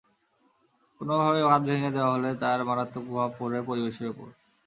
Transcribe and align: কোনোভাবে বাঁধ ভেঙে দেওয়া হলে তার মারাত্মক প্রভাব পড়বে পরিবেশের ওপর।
কোনোভাবে 1.01 1.41
বাঁধ 1.43 1.61
ভেঙে 1.69 1.95
দেওয়া 1.95 2.13
হলে 2.15 2.29
তার 2.41 2.59
মারাত্মক 2.69 3.03
প্রভাব 3.07 3.29
পড়বে 3.37 3.59
পরিবেশের 3.69 4.07
ওপর। 4.13 4.27